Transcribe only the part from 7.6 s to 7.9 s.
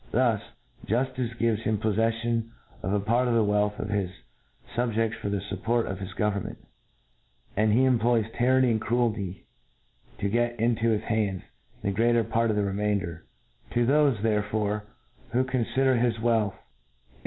he